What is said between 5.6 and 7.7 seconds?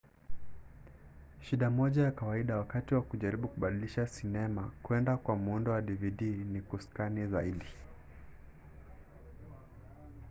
wa dvd ni kuskani zaidi